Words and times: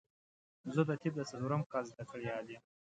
زه 0.73 0.81
د 0.89 0.91
طب 1.01 1.13
د 1.17 1.21
څلورم 1.31 1.61
کال 1.71 1.83
زده 1.91 2.03
کړيال 2.11 2.45
يم 2.53 2.63